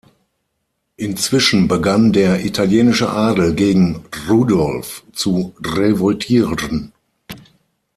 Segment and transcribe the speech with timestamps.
[0.97, 6.91] Inzwischen begann der italienische Adel gegen Rudolf zu revoltieren.